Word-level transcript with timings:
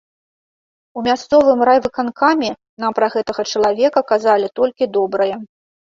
У 0.99 1.03
мясцовым 1.07 1.59
райвыканкаме 1.69 2.51
нам 2.85 2.91
пра 3.01 3.07
гэтага 3.17 3.41
чалавека 3.53 3.99
казалі 4.13 4.47
толькі 4.61 4.93
добрае. 4.97 5.35